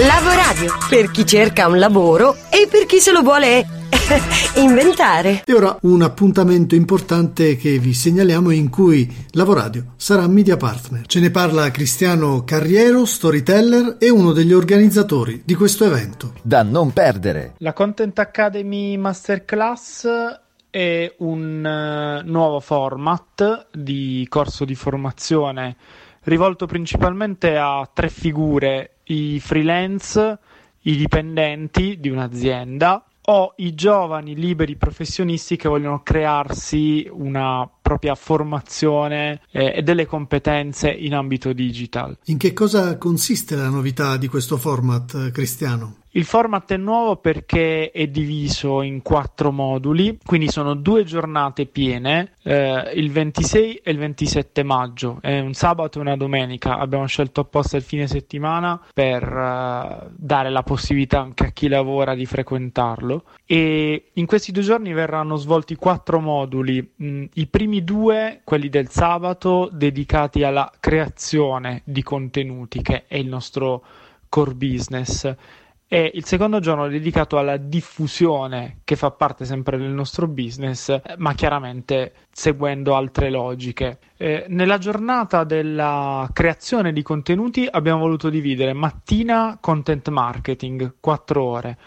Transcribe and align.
Lavoradio, 0.00 0.72
per 0.88 1.10
chi 1.10 1.26
cerca 1.26 1.68
un 1.68 1.78
lavoro 1.78 2.32
e 2.48 2.66
per 2.66 2.86
chi 2.86 2.98
se 2.98 3.12
lo 3.12 3.20
vuole 3.20 3.62
inventare. 4.56 5.42
E 5.44 5.52
ora 5.52 5.76
un 5.82 6.00
appuntamento 6.00 6.74
importante 6.74 7.56
che 7.56 7.78
vi 7.78 7.92
segnaliamo 7.92 8.48
in 8.52 8.70
cui 8.70 9.06
Lavoradio 9.32 9.92
sarà 9.96 10.26
media 10.28 10.56
partner. 10.56 11.04
Ce 11.04 11.20
ne 11.20 11.30
parla 11.30 11.70
Cristiano 11.70 12.42
Carriero, 12.42 13.04
storyteller 13.04 13.96
e 13.98 14.08
uno 14.08 14.32
degli 14.32 14.54
organizzatori 14.54 15.42
di 15.44 15.54
questo 15.54 15.84
evento. 15.84 16.32
Da 16.40 16.62
non 16.62 16.94
perdere. 16.94 17.56
La 17.58 17.74
Content 17.74 18.18
Academy 18.18 18.96
Masterclass 18.96 20.06
è 20.70 21.14
un 21.18 22.22
uh, 22.24 22.26
nuovo 22.26 22.60
format 22.60 23.66
di 23.70 24.24
corso 24.30 24.64
di 24.64 24.74
formazione 24.74 25.76
rivolto 26.24 26.66
principalmente 26.66 27.56
a 27.56 27.88
tre 27.92 28.08
figure, 28.08 28.98
i 29.12 29.40
freelance, 29.40 30.38
i 30.82 30.96
dipendenti 30.96 31.98
di 32.00 32.08
un'azienda 32.08 33.04
o 33.24 33.54
i 33.58 33.74
giovani 33.74 34.34
liberi 34.34 34.76
professionisti 34.76 35.56
che 35.56 35.68
vogliono 35.68 36.02
crearsi 36.02 37.08
una 37.10 37.68
propria 37.80 38.16
formazione 38.16 39.42
eh, 39.52 39.74
e 39.76 39.82
delle 39.82 40.06
competenze 40.06 40.90
in 40.90 41.14
ambito 41.14 41.52
digital. 41.52 42.18
In 42.24 42.38
che 42.38 42.52
cosa 42.52 42.98
consiste 42.98 43.54
la 43.54 43.68
novità 43.68 44.16
di 44.16 44.26
questo 44.26 44.56
format, 44.56 45.30
Cristiano? 45.30 46.01
Il 46.14 46.26
format 46.26 46.70
è 46.70 46.76
nuovo 46.76 47.16
perché 47.16 47.90
è 47.90 48.06
diviso 48.06 48.82
in 48.82 49.00
quattro 49.00 49.50
moduli, 49.50 50.18
quindi 50.22 50.50
sono 50.50 50.74
due 50.74 51.04
giornate 51.04 51.64
piene, 51.64 52.34
eh, 52.42 52.92
il 52.96 53.10
26 53.10 53.76
e 53.76 53.90
il 53.92 53.96
27 53.96 54.62
maggio, 54.62 55.20
è 55.22 55.40
un 55.40 55.54
sabato 55.54 55.96
e 55.96 56.00
una 56.02 56.18
domenica, 56.18 56.76
abbiamo 56.76 57.06
scelto 57.06 57.40
apposta 57.40 57.78
il 57.78 57.82
fine 57.82 58.06
settimana 58.06 58.78
per 58.92 59.22
uh, 59.26 60.10
dare 60.14 60.50
la 60.50 60.62
possibilità 60.62 61.20
anche 61.20 61.46
a 61.46 61.50
chi 61.50 61.68
lavora 61.68 62.14
di 62.14 62.26
frequentarlo. 62.26 63.24
E 63.46 64.10
in 64.12 64.26
questi 64.26 64.52
due 64.52 64.62
giorni 64.62 64.92
verranno 64.92 65.36
svolti 65.36 65.76
quattro 65.76 66.20
moduli, 66.20 66.92
mm, 67.02 67.24
i 67.34 67.46
primi 67.46 67.84
due, 67.84 68.42
quelli 68.44 68.68
del 68.68 68.90
sabato, 68.90 69.70
dedicati 69.72 70.42
alla 70.42 70.70
creazione 70.78 71.80
di 71.84 72.02
contenuti, 72.02 72.82
che 72.82 73.06
è 73.06 73.16
il 73.16 73.28
nostro 73.28 73.82
core 74.28 74.54
business 74.54 75.34
e 75.92 76.10
il 76.14 76.24
secondo 76.24 76.58
giorno 76.58 76.88
dedicato 76.88 77.36
alla 77.36 77.58
diffusione 77.58 78.78
che 78.82 78.96
fa 78.96 79.10
parte 79.10 79.44
sempre 79.44 79.76
del 79.76 79.90
nostro 79.90 80.26
business, 80.26 80.98
ma 81.18 81.34
chiaramente 81.34 82.14
seguendo 82.30 82.96
altre 82.96 83.28
logiche. 83.28 83.98
Eh, 84.16 84.46
nella 84.48 84.78
giornata 84.78 85.44
della 85.44 86.26
creazione 86.32 86.94
di 86.94 87.02
contenuti 87.02 87.68
abbiamo 87.70 88.00
voluto 88.00 88.30
dividere 88.30 88.72
mattina 88.72 89.58
content 89.60 90.08
marketing, 90.08 90.94
4 90.98 91.44
ore 91.44 91.78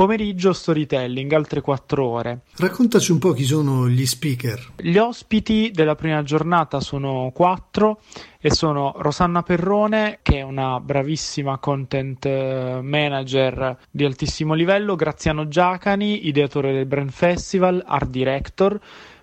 Pomeriggio 0.00 0.54
storytelling, 0.54 1.30
altre 1.30 1.60
4 1.60 2.06
ore. 2.06 2.40
Raccontaci 2.56 3.12
un 3.12 3.18
po' 3.18 3.32
chi 3.32 3.44
sono 3.44 3.86
gli 3.86 4.06
speaker. 4.06 4.72
Gli 4.76 4.96
ospiti 4.96 5.70
della 5.74 5.94
prima 5.94 6.22
giornata 6.22 6.80
sono 6.80 7.30
4 7.34 8.00
e 8.40 8.50
sono 8.50 8.94
Rosanna 8.96 9.42
Perrone, 9.42 10.20
che 10.22 10.38
è 10.38 10.40
una 10.40 10.80
bravissima 10.80 11.58
content 11.58 12.24
eh, 12.24 12.80
manager 12.82 13.76
di 13.90 14.06
altissimo 14.06 14.54
livello, 14.54 14.96
Graziano 14.96 15.48
Giacani, 15.48 16.28
ideatore 16.28 16.72
del 16.72 16.86
Brand 16.86 17.10
Festival, 17.10 17.84
art 17.86 18.08
director, 18.08 18.80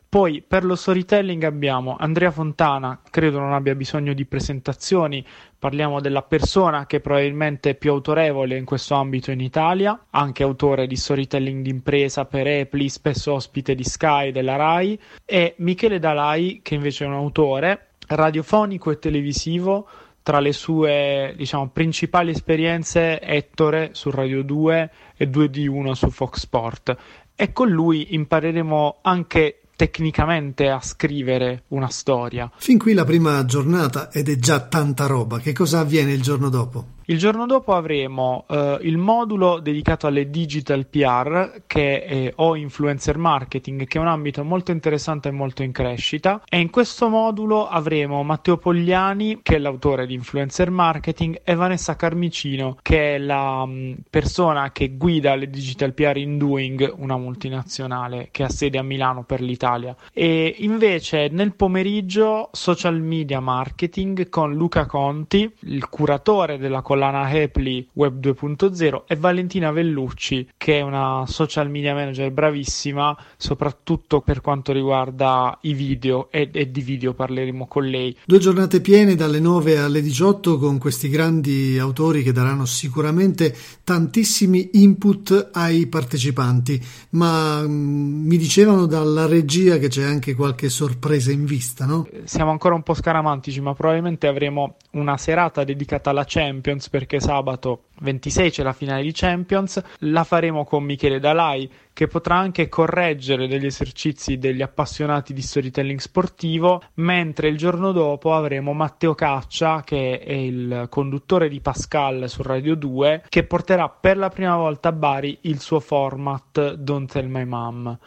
poi 0.10 0.42
per 0.42 0.64
lo 0.64 0.76
storytelling 0.76 1.44
abbiamo 1.44 1.98
Andrea 2.00 2.32
Fontana, 2.32 3.02
credo 3.10 3.40
non 3.40 3.54
abbia 3.54 3.76
bisogno 3.76 4.14
di 4.14 4.26
presentazioni, 4.26 5.26
parliamo 5.60 6.00
della 6.00 6.22
persona 6.22 6.86
che 6.86 7.02
probabilmente 7.02 7.72
è 7.72 7.76
più 7.76 7.92
autorevole 7.92 8.56
in 8.56 8.64
questo 8.64 8.96
ambito 8.96 9.32
in 9.32 9.42
Italia, 9.42 10.06
anche 10.12 10.44
autore 10.44 10.88
di 10.88 10.96
storytelling 10.96 11.62
d'impresa 11.62 12.24
per 12.24 12.48
Epli, 12.48 12.88
spesso 12.88 13.34
ospite 13.34 13.76
di 13.76 13.84
Sky 13.84 14.32
della 14.32 14.56
Rai, 14.56 14.98
e 15.26 15.56
Michele 15.58 16.00
Dalai 16.00 16.62
che 16.64 16.76
invece 16.76 17.04
è 17.04 17.08
un 17.08 17.14
autore 17.14 17.88
radiofonico 18.08 18.92
e 18.92 19.00
televisivo 19.00 19.88
tra 20.24 20.40
le 20.40 20.54
sue 20.54 21.34
diciamo, 21.36 21.70
principali 21.70 22.32
esperienze 22.32 23.20
Ettore 23.22 23.90
su 23.94 24.10
Radio 24.10 24.42
2 24.42 24.92
e 25.18 25.30
2D1 25.30 25.92
su 25.92 26.10
Fox 26.10 26.40
Sport. 26.40 26.98
E 27.34 27.54
con 27.54 27.70
lui 27.70 28.14
impareremo 28.14 28.98
anche 29.02 29.62
tecnicamente 29.78 30.68
a 30.70 30.82
scrivere 30.82 31.64
una 31.70 31.88
storia. 31.88 32.52
Fin 32.58 32.80
qui 32.80 32.94
la 32.94 33.06
prima 33.06 33.46
giornata 33.46 34.12
ed 34.12 34.28
è 34.28 34.36
già 34.36 34.60
tanta 34.60 35.06
roba. 35.06 35.40
Che 35.40 35.54
cosa 35.54 35.80
avviene 35.80 36.12
il 36.12 36.22
giorno 36.22 36.50
dopo? 36.50 36.96
Il 37.10 37.18
giorno 37.18 37.46
dopo 37.46 37.74
avremo 37.74 38.44
eh, 38.50 38.80
il 38.82 38.98
modulo 38.98 39.60
dedicato 39.60 40.08
alle 40.08 40.30
digital 40.30 40.88
PR 40.88 41.62
che 41.66 42.04
è, 42.04 42.34
o 42.36 42.58
influencer 42.58 43.18
marketing, 43.18 43.88
che 43.88 43.98
è 43.98 44.02
un 44.02 44.10
ambito 44.10 44.44
molto 44.44 44.72
interessante 44.72 45.30
e 45.30 45.32
molto 45.32 45.64
in 45.64 45.72
crescita. 45.72 46.42
E 46.50 46.60
in 46.60 46.70
questo 46.70 47.08
modulo 47.08 47.66
avremo 47.66 48.24
Matteo 48.24 48.58
Pogliani, 48.58 49.40
che 49.42 49.56
è 49.56 49.58
l'autore 49.58 50.06
di 50.06 50.16
influencer 50.16 50.70
marketing, 50.70 51.40
e 51.46 51.56
Vanessa 51.56 51.96
Carmicino, 51.96 52.78
che 52.82 53.16
è 53.16 53.18
la 53.20 53.66
mh, 53.66 53.72
mm, 53.72 53.94
persona 54.10 54.74
che 54.74 54.98
guida 54.98 55.34
le 55.36 55.50
digital 55.50 55.94
PR 55.94 56.18
in 56.18 56.38
Doing, 56.38 56.94
una 56.98 57.16
multinazionale 57.16 58.28
che 58.32 58.44
ha 58.44 58.50
sede 58.50 58.80
a 58.80 58.84
Milano 58.84 59.24
per 59.24 59.40
l'Italia. 59.40 59.96
E 60.12 60.56
invece 60.58 61.30
nel 61.32 61.56
pomeriggio 61.56 62.50
social 62.52 63.00
media 63.00 63.40
marketing 63.40 64.28
con 64.28 64.54
Luca 64.54 64.86
Conti, 64.86 65.50
il 65.62 65.88
curatore 65.88 66.58
della 66.58 66.82
collaborazione 66.82 66.96
collana 66.98 67.32
Hepli 67.32 67.88
Web 67.94 68.20
2.0 68.20 69.04
e 69.06 69.16
Valentina 69.16 69.72
Vellucci 69.72 70.50
che 70.58 70.80
è 70.80 70.82
una 70.82 71.26
social 71.28 71.70
media 71.70 71.94
manager 71.94 72.32
bravissima 72.32 73.16
soprattutto 73.38 74.22
per 74.22 74.42
quanto 74.42 74.72
riguarda 74.72 75.60
i 75.62 75.74
video 75.74 76.30
e, 76.32 76.50
e 76.52 76.72
di 76.72 76.82
video 76.82 77.14
parleremo 77.14 77.68
con 77.68 77.86
lei. 77.86 78.18
Due 78.26 78.40
giornate 78.40 78.82
piene 78.82 79.14
dalle 79.14 79.40
9 79.40 79.78
alle 79.78 80.02
18 80.02 80.58
con 80.58 80.80
questi 80.80 81.10
grandi 81.10 81.78
autori 81.78 82.24
che 82.24 82.32
daranno 82.32 82.66
sicuramente 82.66 83.56
tantissimi 83.84 84.72
input 84.74 85.52
ai 85.54 85.86
partecipanti 85.86 86.84
ma 87.12 87.62
mh, 87.62 87.72
mm, 87.72 88.26
mi 88.26 88.38
dicevano 88.38 88.88
dalla 88.88 89.28
regia 89.28 89.78
che 89.78 89.88
c'è 89.88 90.04
anche 90.04 90.34
qualche 90.34 90.70
sorpresa 90.70 91.32
in 91.32 91.46
vista, 91.46 91.86
no? 91.86 92.08
Siamo 92.24 92.50
ancora 92.50 92.74
un 92.74 92.82
po' 92.82 92.96
scaramantici 92.96 93.62
ma 93.62 93.76
probabilmente 93.76 94.26
avremo 94.26 94.78
una 94.92 95.18
serata 95.18 95.64
dedicata 95.64 96.10
alla 96.10 96.26
Champions 96.26 96.87
perché 96.90 97.20
sabato 97.20 97.86
26 98.00 98.52
c'è 98.52 98.64
la 98.64 98.74
finale 98.74 99.02
di 99.02 99.12
Champions, 99.14 99.82
la 100.00 100.24
faremo 100.24 100.64
con 100.64 100.84
Michele 100.84 101.20
Dalai 101.20 101.70
che 101.94 102.08
potrà 102.08 102.36
anche 102.36 102.70
correggere 102.70 103.48
degli 103.48 103.66
esercizi 103.66 104.38
degli 104.38 104.62
appassionati 104.62 105.34
di 105.34 105.42
storytelling 105.42 106.00
sportivo, 106.00 106.82
mentre 106.96 107.48
il 107.48 107.58
giorno 107.58 107.92
dopo 107.92 108.36
avremo 108.36 108.74
Matteo 108.74 109.16
Caccia 109.16 109.82
che 109.84 110.20
è 110.20 110.34
il 110.34 110.88
conduttore 110.90 111.50
di 111.50 111.60
Pascal 111.60 112.30
su 112.30 112.44
Radio 112.44 112.76
2 112.76 113.24
che 113.30 113.44
porterà 113.44 113.90
per 113.90 114.18
la 114.18 114.30
prima 114.30 114.56
volta 114.56 114.90
a 114.90 114.94
Bari 114.94 115.40
il 115.42 115.60
suo 115.60 115.80
format 115.80 116.74
Don't 116.74 117.12
Tell 117.12 117.28
My 117.28 117.46
Mom. 117.46 117.98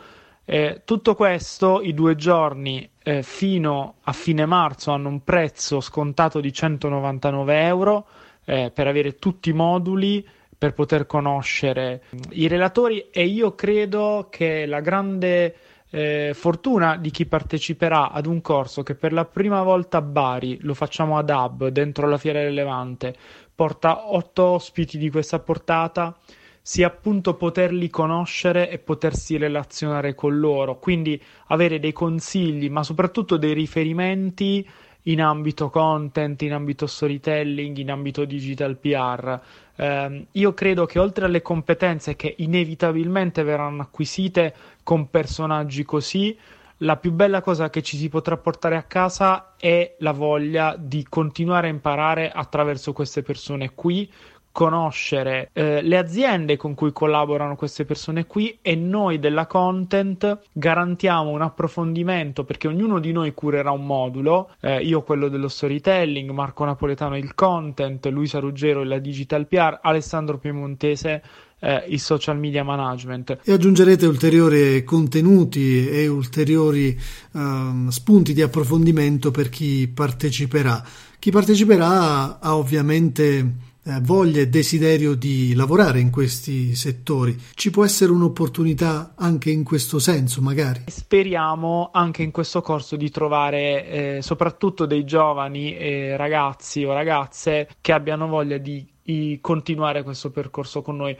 Eh, 0.45 0.83
tutto 0.85 1.15
questo, 1.15 1.81
i 1.81 1.95
due 1.95 2.17
giorni 2.17 2.89
eh, 3.05 3.23
fino 3.23 3.95
a 4.03 4.13
fine 4.13 4.47
marzo 4.47 4.91
hanno 4.91 5.09
un 5.09 5.23
prezzo 5.23 5.81
scontato 5.81 6.41
di 6.41 6.53
199 6.53 7.63
euro 7.67 8.07
eh, 8.45 8.71
per 8.73 8.87
avere 8.87 9.17
tutti 9.17 9.51
i 9.51 9.55
moduli 9.55 10.27
per 10.57 10.75
poter 10.75 11.07
conoscere. 11.07 12.03
I 12.31 12.47
relatori 12.47 13.09
e 13.11 13.25
io 13.25 13.55
credo 13.55 14.29
che 14.31 14.67
la 14.67 14.81
grande 14.81 15.55
eh, 15.91 16.33
fortuna 16.35 16.97
di 16.97 17.11
chi 17.11 17.27
parteciperà 17.27 18.11
ad 18.11 18.27
un 18.27 18.41
corso 18.41 18.83
che 18.83 18.95
per 18.95 19.13
la 19.13 19.25
prima 19.25 19.63
volta 19.63 19.99
a 19.99 20.03
Bari, 20.03 20.59
lo 20.61 20.75
facciamo 20.75 21.19
ad 21.19 21.31
Hub, 21.31 21.69
dentro 21.69 22.07
la 22.07 22.19
Fiera 22.19 22.41
del 22.41 22.55
Levante, 22.55 23.15
porta 23.55 24.13
otto 24.13 24.45
ospiti 24.45 24.99
di 24.99 25.11
questa 25.11 25.39
portata, 25.39 26.17
sia 26.63 26.87
appunto 26.87 27.35
poterli 27.35 27.89
conoscere 27.89 28.71
e 28.71 28.79
potersi 28.79 29.37
relazionare 29.37 30.15
con 30.15 30.39
loro, 30.39 30.79
quindi 30.79 31.21
avere 31.47 31.79
dei 31.79 31.93
consigli, 31.93 32.69
ma 32.69 32.83
soprattutto 32.83 33.37
dei 33.37 33.55
riferimenti 33.55 34.69
in 35.05 35.23
ambito 35.23 35.71
content, 35.71 36.43
in 36.43 36.53
ambito 36.53 36.87
storytelling, 36.87 37.77
in 37.77 37.91
ambito 37.91 38.25
digital 38.25 38.77
PR. 38.77 39.41
Eh, 39.77 40.27
io 40.31 40.55
credo 40.55 40.87
che 40.87 40.99
oltre 40.99 41.25
alle 41.25 41.43
competenze 41.43 42.17
che 42.17 42.35
inevitabilmente 42.39 43.43
verranno 43.43 43.83
acquisite 43.83 44.55
con 44.83 45.09
personaggi 45.09 45.85
così, 45.85 46.37
la 46.83 46.97
più 46.97 47.13
bella 47.13 47.43
cosa 47.43 47.69
che 47.69 47.83
ci 47.83 47.97
si 47.97 48.09
potrà 48.09 48.37
portare 48.39 48.77
a 48.77 48.85
casa 48.85 49.55
è 49.59 49.97
la 49.99 50.13
voglia 50.13 50.77
di 50.79 51.05
continuare 51.09 51.67
a 51.67 51.71
imparare 51.71 52.31
attraverso 52.31 52.93
queste 52.95 53.23
persone 53.23 53.75
qui 53.75 54.11
conoscere 54.53 55.51
eh, 55.53 55.81
le 55.83 55.97
aziende 55.97 56.57
con 56.57 56.75
cui 56.75 56.93
collaborano 56.93 57.57
queste 57.57 57.85
persone 57.85 58.27
qui 58.27 58.59
e 58.61 58.75
noi 58.75 59.19
della 59.19 59.47
content 59.47 60.41
garantiamo 60.53 61.31
un 61.31 61.43
approfondimento 61.43 62.45
perché 62.45 62.69
ognuno 62.69 62.99
di 62.99 63.13
noi 63.13 63.33
curerà 63.33 63.71
un 63.71 63.87
modulo, 63.87 64.51
eh, 64.61 64.83
io 64.83 65.03
quello 65.03 65.29
dello 65.29 65.49
storytelling, 65.49 66.31
Marco 66.31 66.65
Napoletano 66.65 67.17
il 67.17 67.35
content, 67.35 68.05
Luisa 68.07 68.41
Ruggero 68.41 68.83
la 68.83 68.99
digital 68.99 69.47
PR, 69.47 69.79
Alessandro 69.83 70.39
Piemontese 70.39 71.23
eh, 71.61 71.85
il 71.89 72.01
social 72.01 72.39
media 72.39 72.65
management. 72.65 73.39
E 73.45 73.53
aggiungerete 73.53 74.07
ulteriori 74.07 74.83
contenuti 74.83 75.89
e 75.89 76.09
ulteriori 76.09 76.99
um, 77.33 77.89
spunti 77.89 78.33
di 78.33 78.43
approfondimento 78.43 79.31
per 79.31 79.49
chi 79.49 79.89
parteciperà. 79.89 80.83
Chi 81.19 81.31
parteciperà 81.31 82.41
ha 82.41 82.57
ovviamente 82.57 83.69
eh, 83.85 83.99
voglia 84.01 84.41
e 84.41 84.49
desiderio 84.49 85.15
di 85.15 85.55
lavorare 85.55 86.01
in 86.01 86.11
questi 86.11 86.75
settori. 86.75 87.37
Ci 87.55 87.71
può 87.71 87.85
essere 87.85 88.13
un'opportunità 88.13 89.15
anche 89.17 89.51
in 89.51 89.65
questo 89.65 89.99
senso, 89.99 90.41
magari? 90.43 90.85
Speriamo 90.87 91.91
anche 91.93 92.23
in 92.23 92.31
questo 92.31 92.61
corso 92.61 92.97
di 92.97 93.11
trovare 93.11 93.87
eh, 93.87 94.23
soprattutto 94.23 94.87
dei 94.87 95.05
giovani 95.05 95.77
eh, 95.77 96.17
ragazzi 96.17 96.85
o 96.85 96.93
ragazze 96.93 97.69
che 97.81 97.93
abbiano 97.93 98.27
voglia 98.27 98.59
di, 98.59 98.87
di 99.03 99.39
continuare 99.41 100.03
questo 100.03 100.31
percorso 100.31 100.83
con 100.83 100.97
noi. 100.97 101.17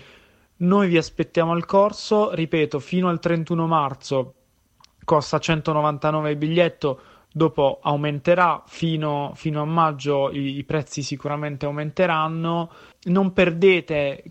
Noi 0.57 0.89
vi 0.89 0.99
aspettiamo 0.99 1.53
al 1.53 1.65
corso, 1.65 2.35
ripeto, 2.35 2.79
fino 2.79 3.09
al 3.09 3.19
31 3.19 3.67
marzo 3.67 4.35
costa 5.11 5.41
199 5.41 6.31
il 6.31 6.37
biglietto 6.37 7.01
dopo 7.33 7.79
aumenterà 7.83 8.63
fino, 8.67 9.33
fino 9.35 9.63
a 9.63 9.65
maggio 9.65 10.31
i, 10.31 10.59
i, 10.59 10.65
prezzi 10.65 11.03
sicuramente 11.03 11.67
aumenteranno. 11.67 12.71
Non 13.05 13.33
perdete 13.33 14.25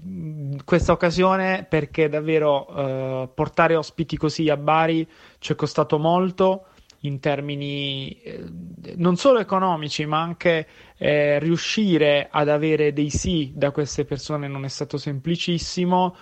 questa 0.65 0.91
occasione 0.91 1.65
perché 1.67 2.09
davvero 2.09 2.67
eh, 2.67 3.29
portare 3.33 3.75
ospiti 3.75 4.17
così 4.17 4.49
a 4.49 4.57
Bari 4.57 5.07
ci 5.39 5.53
è 5.53 5.55
costato 5.55 5.97
molto 5.97 6.65
in 7.03 7.21
termini 7.21 8.11
eh, 8.21 8.43
non 8.97 9.15
solo 9.15 9.39
economici 9.39 10.05
ma 10.05 10.19
anche 10.19 10.67
eh, 10.97 11.39
riuscire 11.39 12.27
ad 12.29 12.49
avere 12.49 12.91
dei 12.91 13.09
sì 13.09 13.53
da 13.55 13.71
queste 13.71 14.03
persone 14.03 14.49
non 14.49 14.65
è 14.65 14.67
stato 14.67 14.97
semplicissimo 14.97 16.13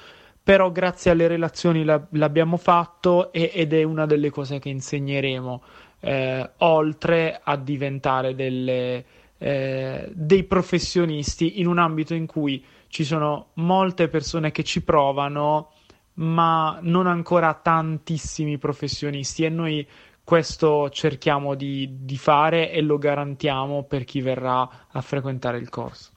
però 0.44 0.72
grazie 0.72 1.12
alle 1.12 1.28
relazioni 1.28 1.84
l'abbiamo 1.84 2.58
fatto 2.58 3.34
ed 3.34 3.74
è 3.74 3.84
una 3.84 4.06
delle 4.06 4.30
cose 4.30 4.60
che 4.60 4.70
insegneremo 4.70 5.62
eh, 6.00 6.50
oltre 6.58 7.40
a 7.44 7.56
diventare 7.56 8.36
delle, 8.36 9.06
eh, 9.38 10.10
dei 10.14 10.44
professionisti 10.44 11.60
in 11.60 11.68
un 11.68 11.78
ambito 11.78 12.14
in 12.14 12.26
cui 12.26 12.64
ci 12.88 13.04
sono 13.04 13.48
molte 13.56 14.08
persone 14.08 14.52
che 14.52 14.64
ci 14.64 14.84
provano, 14.84 15.72
ma 16.16 16.80
non 16.82 17.08
ancora 17.08 17.54
tantissimi 17.54 18.58
professionisti 18.58 19.44
e 19.44 19.50
noi 19.50 19.88
questo 20.24 20.90
cerchiamo 20.90 21.56
di, 21.56 22.00
di 22.02 22.18
fare 22.18 22.72
e 22.72 22.82
lo 22.82 22.98
garantiamo 22.98 23.84
per 23.84 24.04
chi 24.04 24.20
verrà 24.20 24.88
a 24.90 25.02
frequentare 25.02 25.58
il 25.58 25.70
corso. 25.70 26.06